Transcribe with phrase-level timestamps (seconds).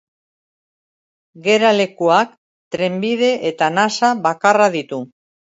[1.49, 2.33] Geralekuak
[2.77, 5.05] trenbide eta nasa bakarra ditu.